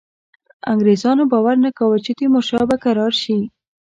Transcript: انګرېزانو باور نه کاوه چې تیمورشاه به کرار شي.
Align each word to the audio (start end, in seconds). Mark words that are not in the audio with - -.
انګرېزانو 0.71 1.23
باور 1.31 1.55
نه 1.65 1.71
کاوه 1.77 1.97
چې 2.05 2.11
تیمورشاه 2.19 2.65
به 2.69 2.75
کرار 2.83 3.13
شي. 3.21 3.37